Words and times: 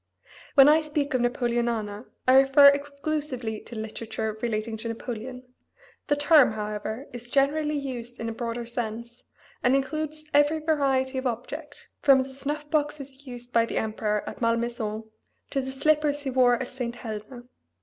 When 0.55 0.67
I 0.67 0.81
speak 0.81 1.13
of 1.13 1.21
Napoleonana 1.21 2.07
I 2.27 2.33
refer 2.39 2.69
exclusively 2.69 3.59
to 3.59 3.75
literature 3.75 4.35
relating 4.41 4.75
to 4.77 4.87
Napoleon; 4.87 5.43
the 6.07 6.15
term, 6.15 6.53
however, 6.53 7.05
is 7.13 7.29
generally 7.29 7.77
used 7.77 8.19
in 8.19 8.27
a 8.27 8.31
broader 8.31 8.65
sense, 8.65 9.21
and 9.61 9.75
includes 9.75 10.23
every 10.33 10.57
variety 10.57 11.19
of 11.19 11.27
object, 11.27 11.87
from 12.01 12.17
the 12.21 12.29
snuff 12.29 12.67
boxes 12.71 13.27
used 13.27 13.53
by 13.53 13.67
the 13.67 13.77
emperor 13.77 14.23
at 14.27 14.41
Malmaison 14.41 15.03
to 15.51 15.61
the 15.61 15.69
slippers 15.69 16.21
he 16.23 16.31
wore 16.31 16.55
at 16.55 16.69
St. 16.71 16.95
Helena. 16.95 17.43